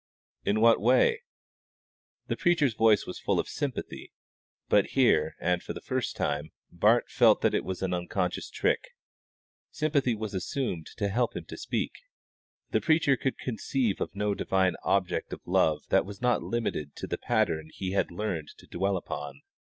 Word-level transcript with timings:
"In 0.43 0.61
what 0.61 0.81
way?" 0.81 1.21
The 2.25 2.35
preacher's 2.35 2.73
voice 2.73 3.05
was 3.05 3.19
full 3.19 3.39
of 3.39 3.47
sympathy; 3.47 4.11
but 4.67 4.85
here, 4.97 5.35
and 5.39 5.61
for 5.61 5.73
the 5.73 5.79
first 5.79 6.15
time, 6.15 6.51
Bart 6.71 7.07
felt 7.07 7.45
it 7.45 7.63
was 7.63 7.83
an 7.83 7.93
unconscious 7.93 8.49
trick. 8.49 8.95
Sympathy 9.69 10.15
was 10.15 10.33
assumed 10.33 10.87
to 10.97 11.07
help 11.09 11.35
him 11.35 11.45
to 11.45 11.55
speak. 11.55 11.91
The 12.71 12.81
preacher 12.81 13.15
could 13.15 13.37
conceive 13.37 14.01
of 14.01 14.15
no 14.15 14.33
divine 14.33 14.73
object 14.81 15.33
of 15.33 15.41
love 15.45 15.83
that 15.89 16.03
was 16.03 16.19
not 16.19 16.41
limited 16.41 16.95
to 16.95 17.05
the 17.05 17.19
pattern 17.19 17.69
he 17.71 17.91
had 17.91 18.09
learned 18.09 18.49
to 18.57 18.65
dwell 18.65 18.97
upon. 18.97 19.41